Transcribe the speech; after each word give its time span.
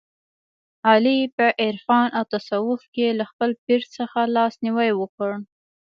علي 0.89 1.19
په 1.35 1.45
عرفان 1.65 2.07
او 2.17 2.23
تصوف 2.33 2.81
کې 2.93 3.07
له 3.19 3.25
خپل 3.31 3.49
پیر 3.65 3.81
څخه 3.97 4.19
لاس 4.35 4.53
نیوی 4.65 4.91
وکړ. 4.99 5.31